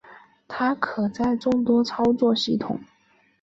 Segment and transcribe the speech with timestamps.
[0.47, 2.79] 它可在众多操作系统。